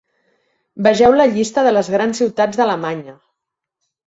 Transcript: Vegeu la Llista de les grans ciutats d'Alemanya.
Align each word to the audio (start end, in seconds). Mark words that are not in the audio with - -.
Vegeu 0.87 1.17
la 1.19 1.27
Llista 1.33 1.65
de 1.67 1.75
les 1.77 1.91
grans 1.97 2.23
ciutats 2.23 2.61
d'Alemanya. 2.63 3.15